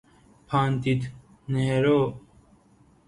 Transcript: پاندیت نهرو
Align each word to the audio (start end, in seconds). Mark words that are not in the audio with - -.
پاندیت 0.47 1.01
نهرو 1.49 2.21